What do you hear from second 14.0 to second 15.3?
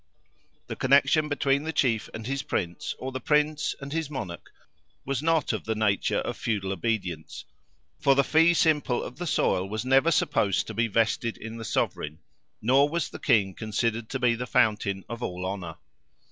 to be the fountain of